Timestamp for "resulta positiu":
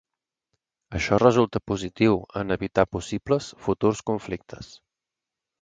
1.23-2.17